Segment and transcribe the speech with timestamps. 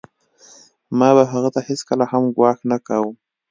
[0.97, 3.11] ما به هغه ته هېڅکله هم ګواښ نه کاوه